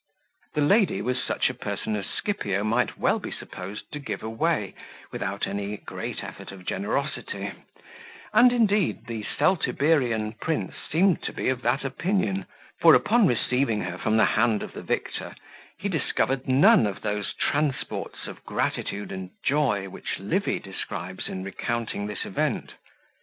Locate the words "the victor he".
14.73-15.87